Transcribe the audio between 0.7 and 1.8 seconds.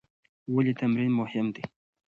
تمرین مهم دی؟